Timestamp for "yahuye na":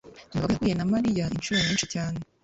0.55-0.87